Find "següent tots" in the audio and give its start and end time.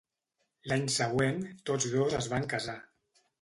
0.93-1.87